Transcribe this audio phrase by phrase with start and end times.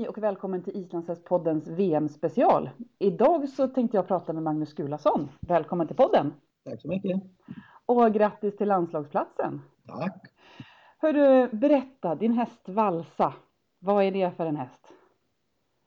[0.00, 2.70] Hej och välkommen till Islandshästpoddens VM-special.
[2.98, 5.28] Idag så tänkte jag prata med Magnus Gulason.
[5.40, 6.34] Välkommen till podden!
[6.64, 7.22] Tack så mycket!
[7.86, 9.62] Och grattis till landslagsplatsen!
[9.86, 10.26] Tack!
[10.98, 13.34] Hörru, berätta, din häst Valsa.
[13.78, 14.92] Vad är det för en häst?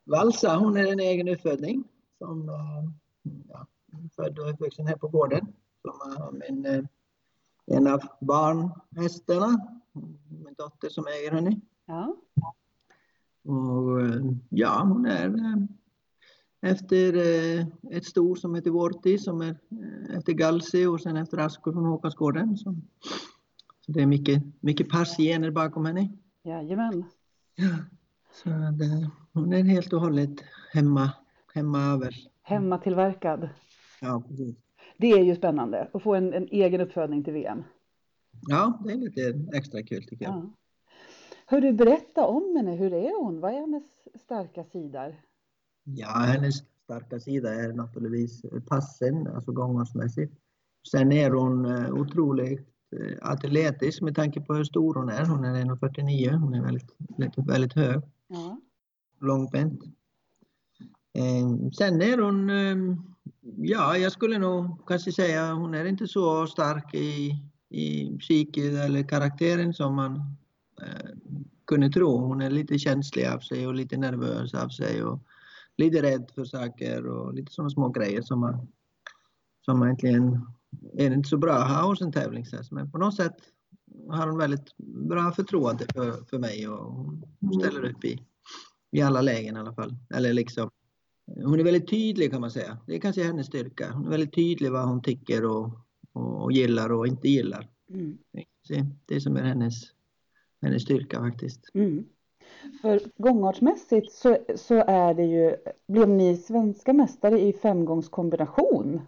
[0.04, 1.84] Valsa, hon är en egen utfödning
[2.18, 2.54] som eh,
[3.48, 3.66] ja,
[4.16, 5.52] född och uppvuxen här på gården.
[5.82, 6.84] Som har min, eh,
[7.66, 9.48] en av barnhästarna,
[10.28, 11.60] min dotter som äger henne.
[11.86, 12.16] Ja.
[13.44, 15.34] Och eh, ja, hon är
[16.64, 17.14] efter
[17.90, 19.56] ett stor som heter Vorti som är
[20.16, 22.56] efter Galsi och sen efter Askor från Håkansgården.
[22.56, 22.74] Så,
[23.86, 26.08] så det är mycket, mycket passgener bakom henne.
[26.42, 27.04] Jajamän.
[27.54, 27.76] Ja,
[28.32, 30.40] så det, hon är helt och hållet
[30.72, 31.10] hemma,
[31.54, 32.14] hemmaöver.
[32.42, 33.48] Hemmatillverkad.
[34.00, 34.56] Ja, precis.
[34.96, 37.62] Det är ju spännande att få en, en egen uppfödning till VM.
[38.46, 40.34] Ja, det är lite extra kul tycker jag.
[40.34, 40.50] Ja.
[41.46, 43.40] Hör du berätta om henne, hur är hon?
[43.40, 45.14] Vad är hennes starka sidor?
[45.84, 50.34] Ja, hennes starka sida är naturligtvis passen, alltså gångavsmässigt.
[50.90, 52.68] Sen är hon otroligt
[53.22, 55.24] atletisk med tanke på hur stor hon är.
[55.24, 56.90] Hon är 1,49, hon är väldigt,
[57.48, 58.02] väldigt, hög.
[58.28, 58.60] Ja.
[59.20, 59.80] Långbent.
[61.78, 62.50] Sen är hon,
[63.56, 67.30] ja jag skulle nog kanske säga hon är inte så stark i,
[67.68, 70.22] i psyket eller karaktären som man eh,
[71.66, 72.16] kunde tro.
[72.18, 75.20] Hon är lite känslig av sig och lite nervös av sig och
[75.76, 78.68] lite rädd för saker och lite sådana små grejer som man,
[79.64, 80.46] som man egentligen
[80.92, 82.72] är inte så bra att ha hos en tävlingshäst.
[82.72, 83.36] Men på något sätt
[84.08, 84.76] har hon väldigt
[85.08, 87.14] bra förtroende för, för mig och
[87.60, 88.22] ställer upp i,
[88.90, 89.96] i alla lägen i alla fall.
[90.14, 90.70] Eller liksom,
[91.26, 92.78] hon är väldigt tydlig kan man säga.
[92.86, 93.92] Det är kanske hennes styrka.
[93.92, 95.70] Hon är väldigt tydlig vad hon tycker och,
[96.12, 97.68] och, och gillar och inte gillar.
[97.90, 98.18] Mm.
[98.68, 99.82] Det är det som är hennes,
[100.64, 101.60] hennes styrka faktiskt.
[101.74, 102.04] Mm.
[102.82, 105.56] För gångartsmässigt så, så är det ju,
[105.88, 109.00] blev ni svenska mästare i femgångskombination?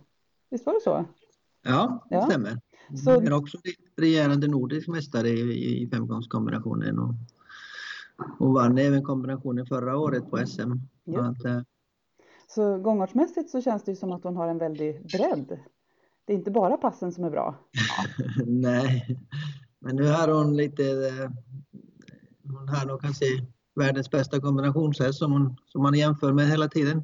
[0.51, 1.05] Visst var det så?
[1.63, 2.27] Ja, det Ja.
[2.27, 2.61] stämmer.
[3.05, 3.59] Så- är också
[3.97, 7.15] regerande nordisk mästare i, i femgångskombinationen och,
[8.39, 10.73] och vann även kombinationen förra året på SM.
[11.05, 11.25] Ja.
[11.25, 11.61] att, eh,
[12.49, 15.59] Så gångartsmässigt så känns det ju som att hon har en väldig bredd.
[16.25, 17.55] Det är inte bara passen som är bra.
[18.47, 19.19] nej,
[19.79, 21.31] men nu har hon lite, eh,
[22.51, 23.25] hon har nog kanske
[23.75, 27.03] världens bästa kombinationshäst som hon, som man jämför med hela tiden,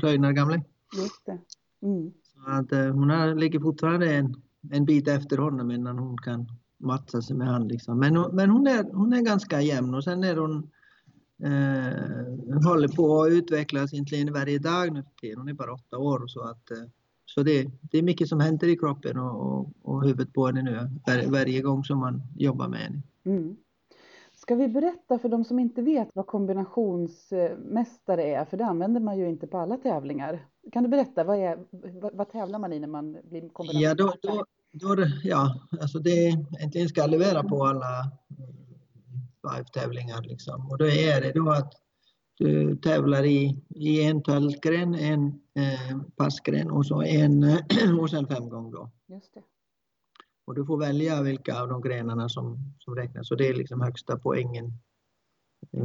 [0.00, 0.62] Röjnar gamle.
[0.96, 1.38] Just det.
[1.86, 2.12] Mm.
[2.22, 4.34] Så att eh, hon har, ligger fortfarande en,
[4.70, 7.68] en bit efter honom innan hon kan matcha sig med han.
[7.68, 7.98] Liksom.
[7.98, 10.70] Men, men hon, är, hon är ganska jämn och sen är hon
[11.42, 15.38] eh, håller på att utvecklas egentligen varje dag nu för tiden.
[15.38, 16.76] Hon är bara åtta år så att eh,
[17.26, 20.62] så det, det är mycket som händer i kroppen och, och, och huvudet på henne
[20.62, 20.74] nu
[21.06, 23.02] var, varje gång som man jobbar med henne.
[23.24, 23.56] Mm.
[24.48, 28.44] Ska vi berätta för de som inte vet vad kombinationsmästare är?
[28.44, 30.46] För det använder man ju inte på alla tävlingar.
[30.72, 31.58] Kan du berätta, vad, är,
[32.00, 34.44] vad, vad tävlar man i när man blir Ja, då, kombinationsmästare?
[34.72, 38.12] då, då, ja, alltså det egentligen ska levera på alla
[39.42, 40.68] five-tävlingar liksom.
[40.70, 41.72] Och då är det då att
[42.38, 47.44] du tävlar i, i en töltgren, en eh, passgren och så en
[48.00, 48.90] och sen fem gånger då.
[49.06, 49.42] Just det.
[50.48, 53.30] Och du får välja vilka av de grenarna som, som räknas.
[53.30, 54.72] Och det är liksom högsta poängen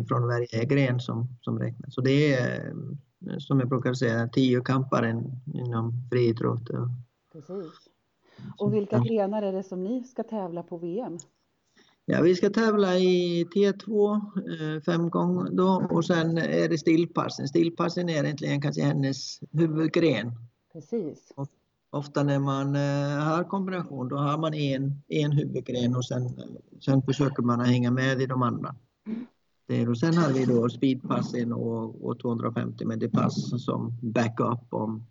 [0.08, 1.94] från varje gren som, som räknas.
[1.94, 6.70] Så det är eh, som jag brukar säga tiokamparen inom friidrott.
[6.70, 6.88] och-
[7.32, 7.72] Precis.
[8.58, 11.18] Och vilka grenar är det som ni ska tävla på VM?
[12.06, 17.48] Ja, vi ska tävla i T2 eh, fem gånger då och sen är det stillpassen.
[17.48, 20.32] Stillpassen är egentligen kanske hennes huvudgren.
[20.74, 21.32] Precis.
[21.94, 26.30] Ofta när man eh, har kombination då har man en, en huvudgren och sen,
[26.86, 28.76] sen försöker man att hänga med i de andra.
[29.68, 34.74] Det och sen har vi då speedpassen och, och 250 med det pass som backup
[34.74, 35.06] om,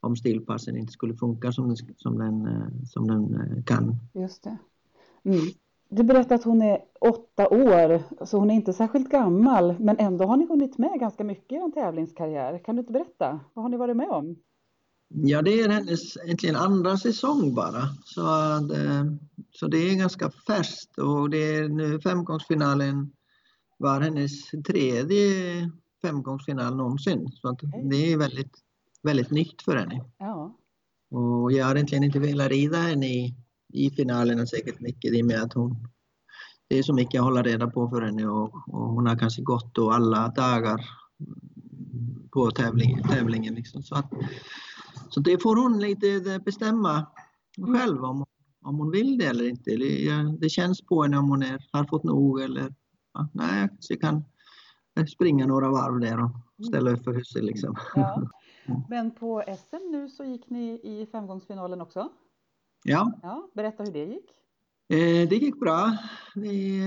[0.00, 3.96] om stillpassen inte skulle funka som den, som den, eh, som den eh, kan.
[4.14, 4.56] Just det.
[5.24, 5.40] Mm.
[5.88, 10.24] Du berättade att hon är åtta år, så hon är inte särskilt gammal, men ändå
[10.24, 12.58] har ni hunnit med ganska mycket i en tävlingskarriär.
[12.58, 13.40] Kan du inte berätta?
[13.54, 14.36] Vad har ni varit med om?
[15.14, 17.88] Ja, det är hennes egentligen andra säsong bara.
[18.04, 19.04] Så, att, eh,
[19.50, 23.12] så det är ganska färskt och det är nu femgångsfinalen
[23.78, 25.70] var hennes tredje
[26.02, 27.32] femgångsfinal någonsin.
[27.34, 27.56] Så
[27.90, 28.58] det är väldigt,
[29.02, 30.04] väldigt nytt för henne.
[30.18, 30.58] Ja.
[31.10, 33.34] Och jag har egentligen inte velat rida henne i,
[33.72, 35.88] i finalerna säkert mycket i och med att hon
[36.68, 39.42] det är så mycket att hålla reda på för henne och, och hon har kanske
[39.42, 40.88] gått då alla dagar
[42.32, 43.02] på tävlingen.
[43.02, 43.82] tävlingen liksom.
[43.82, 44.10] så, att,
[45.08, 47.06] så det får hon lite bestämma
[47.76, 48.24] själv om,
[48.64, 49.76] om hon vill det eller inte.
[50.38, 52.74] Det känns på henne om hon är, har fått nog eller
[53.14, 54.24] ja, nej, jag kanske
[54.96, 57.44] kan springa några varv där och ställa upp för huset.
[57.44, 57.76] Liksom.
[57.94, 58.22] Ja.
[58.88, 62.08] Men på SM nu så gick ni i femgångsfinalen också?
[62.84, 63.12] Ja.
[63.22, 63.50] ja.
[63.54, 64.30] Berätta hur det gick.
[64.88, 65.96] Eh, det gick bra.
[66.34, 66.80] Vi,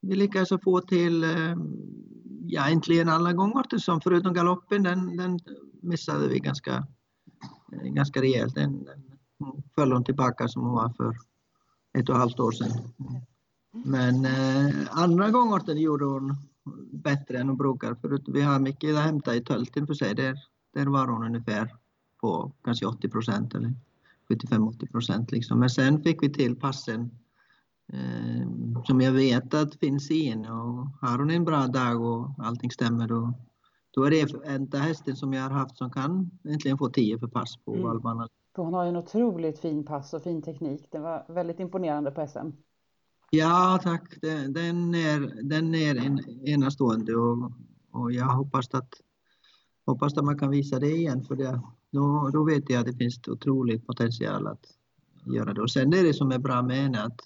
[0.00, 1.56] vi lyckades få till eh,
[2.46, 5.38] ja, äntligen alla gångarter som förutom galoppen, den, den
[5.82, 6.84] missade vi ganska, eh,
[7.72, 8.54] Eh, ganska rejält.
[8.54, 9.02] Den, den
[9.74, 11.16] föll hon tillbaka som hon var för
[11.98, 12.70] ett och ett halvt år sedan.
[13.70, 16.36] Men eh, andra gångarten gjorde hon
[16.92, 17.94] bättre än hon brukar.
[17.94, 20.14] Förut, vi har mycket att hämta i tölten för sig.
[20.14, 20.38] Där,
[20.74, 21.74] där var hon ungefär
[22.20, 23.74] på kanske 80 procent eller
[24.28, 25.32] 75-80 procent.
[25.32, 25.58] Liksom.
[25.58, 27.10] Men sen fick vi till passen
[27.92, 28.48] eh,
[28.84, 33.08] som jag vet att finns i och har hon en bra dag och allting stämmer
[33.08, 33.34] då,
[33.90, 37.26] då är det enda hästen som jag har haft som kan äntligen få 10 för
[37.26, 37.84] pass på mm.
[37.84, 38.28] valparna.
[38.56, 40.86] Hon har ju en otroligt fin pass och fin teknik.
[40.90, 42.48] Det var väldigt imponerande på SM.
[43.30, 44.14] Ja tack,
[44.48, 47.52] den är, den är en, enastående och,
[47.92, 48.88] och jag hoppas att,
[49.86, 51.60] hoppas att man kan visa det igen för det,
[51.90, 54.66] då, då vet jag att det finns otroligt potential att
[55.34, 55.60] göra det.
[55.60, 57.20] Och sen är det som är bra med henne att,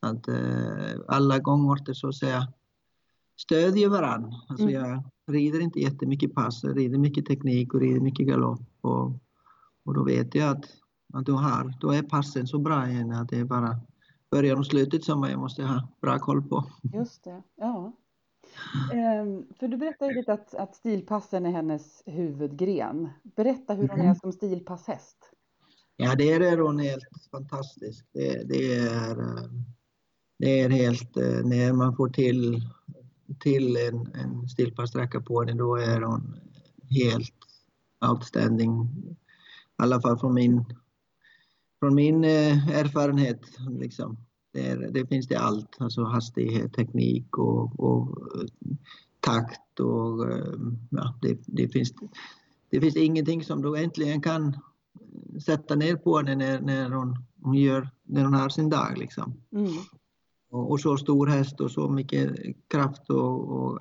[0.00, 2.52] att uh, alla gångorter så att säga
[3.36, 4.30] stödjer varandra.
[4.48, 4.74] Alltså mm.
[4.74, 8.60] jag rider inte jättemycket pass, jag rider mycket teknik och rider mycket galopp.
[8.80, 9.12] Och,
[9.84, 10.64] och då vet jag att,
[11.12, 13.80] att då, har, då är passen så bra i henne att det är bara
[14.30, 16.64] början och slutet som jag måste ha bra koll på.
[16.82, 17.92] Just det, ja.
[18.92, 23.08] Ehm, för du berättade lite att, att stilpassen är hennes huvudgren.
[23.22, 24.10] Berätta hur hon mm.
[24.10, 25.16] är som stilpasshäst.
[25.96, 28.06] Ja, det är hon helt fantastisk.
[28.12, 29.16] Det, det, är,
[30.38, 32.60] det är helt, eh, när man får till,
[33.38, 36.34] till en, en stilpasssträcka på henne, då är hon
[36.90, 37.34] helt
[38.10, 38.82] outstanding.
[38.82, 40.64] I alla fall från min
[41.80, 43.40] från min eh, erfarenhet,
[43.70, 44.16] liksom,
[44.52, 45.76] det, det, finns det allt.
[45.78, 48.46] Alltså hastighet, teknik och, och eh,
[49.20, 50.54] takt och eh,
[50.90, 51.94] ja, det, det, finns,
[52.70, 54.56] det finns ingenting som du äntligen kan
[55.44, 58.98] sätta ner på henne när, när, hon, hon, gör, när hon har sin dag.
[58.98, 59.34] Liksom.
[59.52, 59.72] Mm.
[60.50, 62.30] Och, så stor häst och så mycket
[62.68, 63.80] kraft och, och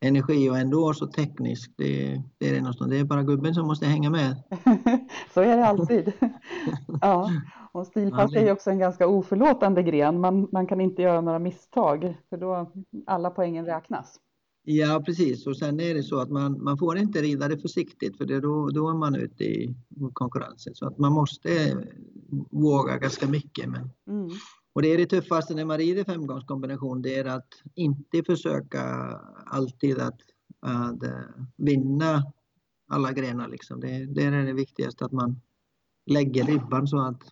[0.00, 1.70] energi och ändå så teknisk.
[1.76, 2.90] Det, det, är det, någonstans.
[2.90, 4.42] det är bara gubben som måste hänga med.
[5.34, 6.12] så är det alltid.
[7.00, 7.30] ja.
[7.72, 10.20] Och stilpass är ju också en ganska oförlåtande gren.
[10.20, 12.72] Man, man kan inte göra några misstag för då
[13.06, 14.20] alla poängen räknas.
[14.68, 18.16] Ja precis och sen är det så att man, man får inte rida det försiktigt
[18.16, 19.74] för det, då, då är man ute i
[20.12, 20.74] konkurrensen.
[20.74, 21.76] Så att man måste
[22.50, 23.68] våga ganska mycket.
[23.68, 24.30] Men, mm.
[24.76, 28.82] Och det är det tuffaste när man rider femgångskombination, det är att inte försöka
[29.46, 30.20] alltid att,
[30.60, 31.20] att eh,
[31.56, 32.32] vinna
[32.88, 33.48] alla grenar.
[33.48, 33.80] Liksom.
[33.80, 35.40] Det, det är det viktigaste, att man
[36.06, 37.22] lägger ribban så att,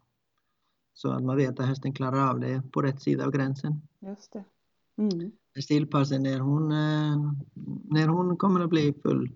[0.94, 3.80] så att man vet att hästen klarar av det på rätt sida av gränsen.
[4.00, 4.44] Just det.
[4.96, 5.32] Mm.
[5.62, 7.32] Stilpassen när hon, eh,
[7.84, 9.32] när hon kommer att bli full,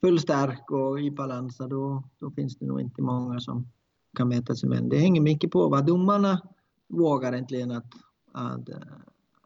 [0.00, 3.68] full stark och i balans, då, då finns det nog inte många som
[4.16, 6.40] kan mäta sig med Det hänger mycket på vad domarna
[6.88, 7.94] vågar äntligen att,
[8.32, 8.68] att,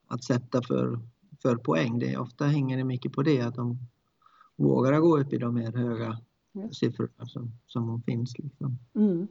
[0.07, 0.99] att sätta för,
[1.43, 1.99] för poäng.
[1.99, 3.79] Det ofta hänger det mycket på det, att de
[4.57, 6.19] vågar gå upp i de här höga
[6.55, 6.79] yes.
[6.79, 8.39] siffrorna som, som finns.
[8.39, 8.79] Liksom.
[8.95, 9.29] Mm.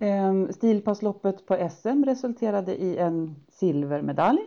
[0.00, 4.40] Ehm, stilpassloppet på SM resulterade i en silvermedalj.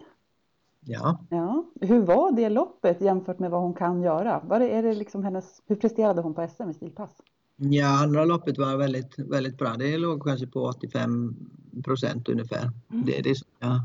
[0.79, 1.19] Ja.
[1.29, 1.65] ja.
[1.81, 4.41] Hur var det loppet jämfört med vad hon kan göra?
[4.47, 7.21] Var är det liksom hennes, hur presterade hon på SM i stilpass?
[7.61, 9.75] Ja, andra loppet var väldigt, väldigt bra.
[9.77, 11.35] Det låg kanske på 85
[11.83, 12.71] procent ungefär.
[12.91, 13.05] Mm.
[13.05, 13.81] Det, det, jag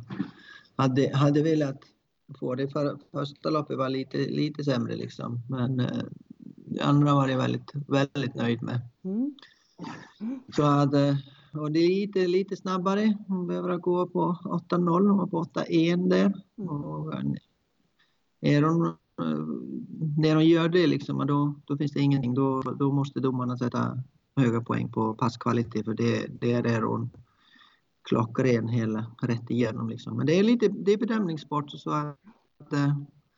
[0.77, 1.81] hade, hade velat
[2.39, 2.69] få det.
[2.69, 5.41] För, första loppet var lite, lite sämre liksom.
[5.49, 6.05] Men eh,
[6.81, 8.81] andra var jag väldigt, väldigt nöjd med.
[9.05, 9.35] Mm.
[10.57, 10.95] Så att,
[11.53, 13.19] och det är lite, lite snabbare.
[13.29, 16.33] Hon behöver gå på 8.0, hon var på 8.1 där.
[16.59, 16.69] Mm.
[16.69, 17.23] Och, eh,
[18.41, 18.97] är hon
[20.17, 22.35] när de gör det liksom, då, då finns det ingenting.
[22.35, 24.03] Då, då måste domarna sätta
[24.37, 27.11] höga poäng på passkvalitet för det, det är där hon
[28.09, 29.89] klockren hela rätt igenom.
[29.89, 30.17] Liksom.
[30.17, 32.17] Men det är lite det är bedömningssport så att,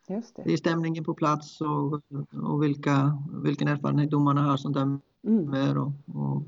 [0.09, 0.43] Just det.
[0.45, 2.01] det är stämningen på plats och,
[2.43, 5.77] och vilka, vilken erfarenhet domarna har som dömer Mm.
[5.77, 6.43] och, och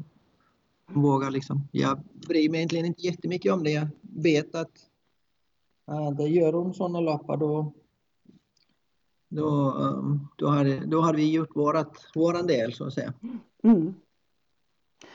[0.88, 1.68] vågar liksom.
[1.72, 3.72] Jag bryr mig egentligen inte jättemycket om det.
[3.72, 4.72] Jag vet att
[5.92, 7.74] uh, det gör hon sådana loppar då
[9.30, 13.14] då, um, då, har, det- då har vi gjort vårat, våran del så att säga.
[13.64, 13.94] Mm.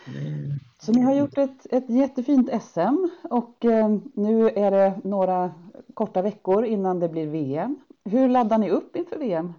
[0.07, 5.53] Det, Så ni har gjort ett, ett jättefint SM och eh, nu är det några
[5.95, 7.77] korta veckor innan det blir VM.
[8.05, 9.53] Hur laddar ni upp inför VM?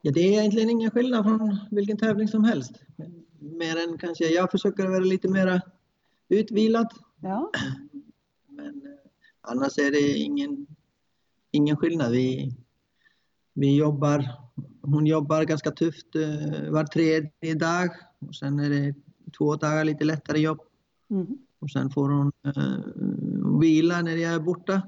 [0.00, 2.72] ja, det är egentligen ingen skillnad från vilken tävling som helst.
[3.38, 5.60] Mer än kanske jag försöker vara lite mera
[6.28, 6.86] utvilad.
[7.20, 7.50] Ja,
[8.48, 8.72] Men eh,
[9.40, 10.66] annars är det ingen,
[11.54, 12.12] ingen skillnad.
[12.12, 12.56] Vi,
[13.54, 14.24] vi jobbar,
[14.82, 18.94] hon jobbar ganska tufft eh, var tredje dag och sen är det
[19.38, 20.60] två dagar lite lättare jobb
[21.10, 21.38] mm.
[21.58, 24.82] och sen får hon eh, vila när jag är borta.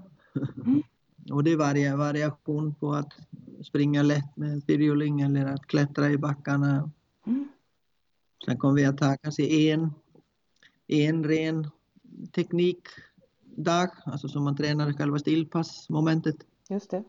[0.66, 0.82] Mm.
[1.30, 3.12] och det är varia, variation på att
[3.64, 6.90] springa lätt med fyrhjuling eller att klättra i backarna.
[7.26, 7.48] Mm.
[8.44, 9.90] Sen kommer vi att ta kanske en,
[10.86, 11.70] en ren
[12.32, 16.36] teknikdag, alltså som man tränar själva stillpassmomentet.
[16.70, 17.04] Just det.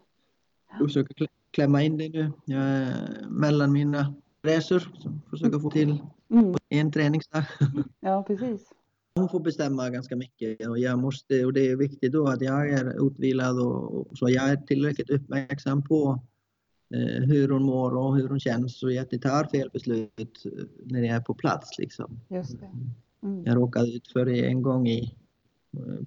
[0.69, 4.79] Jag försöker klä- klämma in det nu jag är mellan mina resor.
[4.79, 5.97] Så försöker få till
[6.29, 6.55] Mm.
[6.69, 7.43] en träningsdag.
[7.99, 8.69] Ja, precis.
[9.15, 12.69] Hon får bestämma ganska mycket och jag måste, och det är viktigt då att jag
[12.69, 16.21] är utvilad och, så jag är tillräckligt uppmärksam på
[16.93, 20.51] eh, hur hon mår och hur hon känns så jag inte tar fel beslut eh,
[20.85, 22.19] när jag är på plats liksom.
[22.29, 22.69] Just det.
[23.23, 23.45] Mm.
[23.45, 25.09] Jag råkade ut för det en gång i, eh,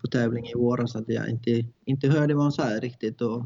[0.00, 3.45] på tävling i våras att jag inte, inte hörde vad hon sa riktigt och,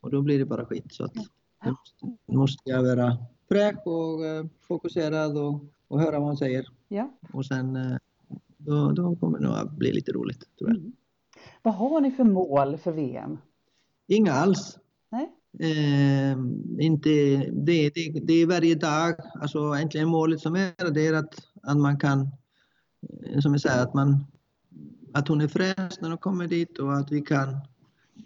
[0.00, 0.92] och då blir det bara skit.
[0.94, 3.16] Så att då måste, måste jag vara
[3.48, 6.66] fräsch och eh, fokuserad och, och höra vad hon säger.
[6.88, 7.10] Ja.
[7.32, 7.96] Och sen eh,
[8.56, 10.78] då, då kommer det nog att bli lite roligt tror jag.
[10.78, 10.92] Mm.
[11.62, 13.38] Vad har ni för mål för VM?
[14.06, 14.78] Inga alls.
[15.10, 15.32] Nej?
[15.58, 16.38] Eh,
[16.78, 17.10] inte,
[17.52, 21.76] det, det, det är varje dag, alltså egentligen målet som är det är att, att
[21.76, 22.20] man kan,
[23.26, 24.26] eh, som jag säger, att, man,
[25.14, 27.56] att hon är fräsch när hon kommer dit och att vi kan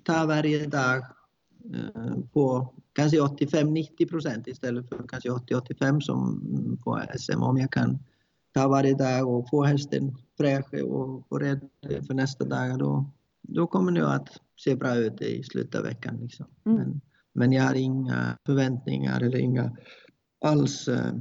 [0.02, 0.96] ta varje dag
[1.74, 7.42] eh, på kanske 85-90 procent istället för kanske 80-85 som på SM.
[7.42, 7.98] Om jag kan
[8.54, 11.68] ta varje dag och få hästen fräsch och, och rädd
[12.06, 13.10] för nästa dag, då,
[13.42, 14.28] då kommer det att
[14.64, 16.16] se bra ut i slutet av veckan.
[16.20, 16.46] Liksom.
[16.66, 16.78] Mm.
[16.78, 17.00] Men,
[17.32, 19.76] men jag har inga förväntningar eller inga
[20.44, 21.12] alls eh,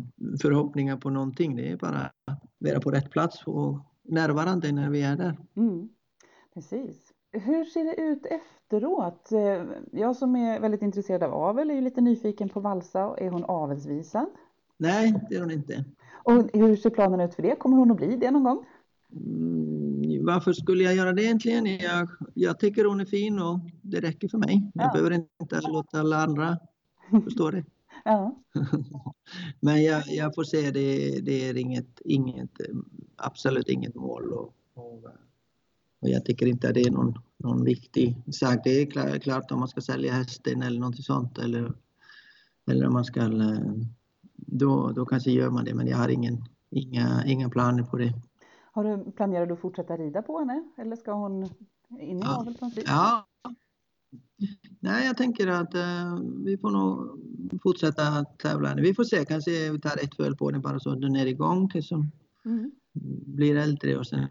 [0.41, 1.55] förhoppningar på någonting.
[1.55, 5.37] Det är bara att vara på rätt plats och närvarande när vi är där.
[5.55, 5.89] Mm.
[6.53, 6.97] Precis.
[7.31, 9.31] Hur ser det ut efteråt?
[9.31, 13.15] Eh, Jag som är väldigt intresserad av avel är ju lite nyfiken på Valsa.
[13.17, 14.25] Är hon avelsvisad?
[14.77, 15.85] Nej, det är hon inte.
[16.23, 17.55] Och hur ser planen ut för det?
[17.55, 18.65] Kommer hon att bli det någon gång?
[19.11, 21.65] Mm, varför skulle jag göra det egentligen?
[21.65, 24.71] Jag, jag tycker hon är fin och det räcker för mig.
[24.73, 24.91] Jag Ja.
[24.93, 26.57] behöver inte låta alla andra
[27.23, 27.65] förstå det.
[28.07, 28.35] Ja.
[29.59, 32.51] Men jag, jag får se, det, det är inget, inget,
[33.15, 34.33] absolut inget mål.
[34.33, 35.03] Och, och,
[36.01, 38.59] och jag tycker inte att det är någon, någon viktig sak.
[38.63, 41.73] Det är klart, klart om man ska sälja hästen eller något sånt eller,
[42.71, 43.73] eller om man ska, eh,
[44.35, 45.73] då, då kanske gör man det.
[45.73, 48.13] Men jag har ingen, inga, inga planer på det.
[48.71, 50.63] Har du, planerar du att fortsätta rida på henne?
[50.77, 51.43] Eller ska hon
[51.99, 52.39] in i Ja.
[52.39, 52.83] avel vis?
[52.87, 53.25] Ja.
[54.79, 57.19] Nej, jag tänker att eh, vi får nog
[57.63, 58.75] fortsätta tävla.
[58.75, 61.69] Vi får se, kanske vi tar ett föl på den bara så den är igång
[61.69, 62.11] tills hon
[62.45, 62.71] Mm.
[63.25, 64.27] blir äldre och sen,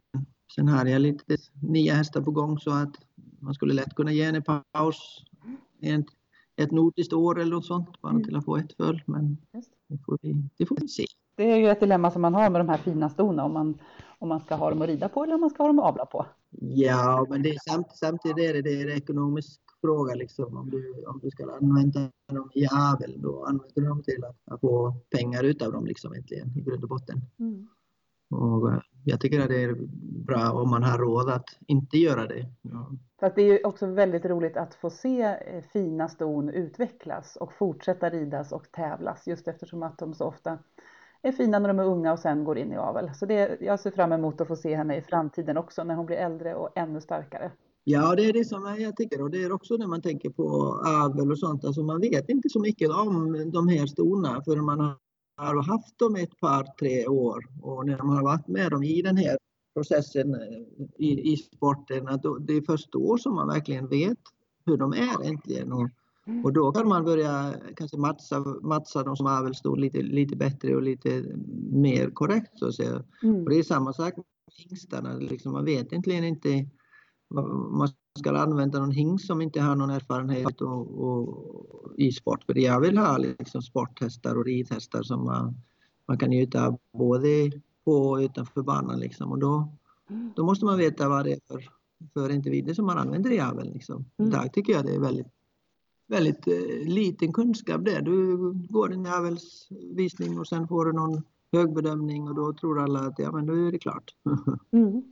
[0.54, 2.94] sen har jag lite nya hästar på gång så att
[3.40, 5.24] man skulle lätt kunna ge henne paus.
[5.80, 6.06] Ett,
[6.56, 8.24] ett nordiskt år eller något sånt bara Mm.
[8.24, 9.02] till att få ett föl.
[9.06, 9.36] Men
[9.88, 11.04] det får vi, det får vi se.
[11.34, 13.78] Det är ju ett dilemma som man har med de här fina stona om man,
[14.18, 15.84] om man ska ha dem att rida på eller om man ska ha dem att
[15.84, 16.26] avla på.
[16.60, 20.56] Ja, men det är samt, samtidigt är det, det är en ekonomisk fråga liksom.
[20.56, 24.60] Om du, om du ska använda dem i avel, då använder du dem till att,
[24.60, 27.20] få pengar utav dem liksom egentligen i grund och botten.
[27.38, 27.68] Mm.
[28.30, 29.74] Och eh, jag tycker att det är
[30.26, 32.46] bra om man har råd att inte göra det.
[32.62, 32.90] Ja.
[33.20, 37.36] För att det är ju också väldigt roligt att få se eh, fina ston utvecklas
[37.36, 40.58] och fortsätta ridas och tävlas just eftersom att de så ofta
[41.28, 43.10] är fina när de är unga och sen går in i avel.
[43.14, 46.06] Så det, jag ser fram emot att få se henne i framtiden också när hon
[46.06, 47.52] blir äldre och ännu starkare.
[47.84, 50.44] Ja, det är det som jag tycker och det är också när man tänker på
[50.86, 51.64] avel och sånt.
[51.64, 54.80] Alltså man vet inte så mycket om de här stona förrän man
[55.36, 59.02] har haft dem ett par, tre år och när man har varit med dem i
[59.02, 59.38] den här
[59.74, 60.40] processen eh,
[60.96, 64.18] i, i sporten, att då, det är först då som man verkligen vet
[64.66, 65.72] hur de är egentligen.
[65.72, 65.88] Och,
[66.44, 70.82] och då kan man börja kanske matcha, matcha dem som avelston lite, lite bättre och
[70.82, 71.24] lite
[71.72, 73.04] mer korrekt så att säga.
[73.22, 73.42] Mm.
[73.44, 76.66] Och det är samma sak med hingstarna, liksom, man vet egentligen inte
[77.30, 82.44] man ska använda någon hingst som inte har någon erfarenhet och, och, i sport.
[82.44, 85.54] För jag vill ha liksom sporthästar och ridhästar som man,
[86.08, 87.50] man kan njuta av både
[87.84, 89.00] på och utanför banan.
[89.00, 89.32] Liksom.
[89.32, 89.72] Och då,
[90.36, 91.68] då måste man veta vad det är för,
[92.12, 93.72] för individer som man använder i aveln.
[93.72, 94.04] Liksom.
[94.16, 94.30] Mm.
[94.30, 95.26] Idag tycker jag det är väldigt,
[96.06, 98.02] väldigt eh, liten kunskap där.
[98.02, 98.36] Du
[98.68, 101.22] går en avelsvisning och sen får du någon
[101.52, 104.14] hög bedömning och då tror alla att ja, men då är det klart.
[104.72, 105.02] Mm.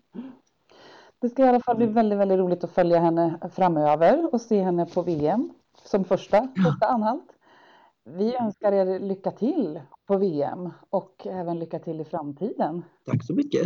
[1.19, 4.63] Det ska i alla fall bli väldigt, väldigt roligt att följa henne framöver och se
[4.63, 5.51] henne på VM
[5.85, 7.33] som första, första anhalt.
[8.05, 12.83] Vi önskar er lycka till på VM och även lycka till i framtiden.
[13.07, 13.63] Tack så mycket.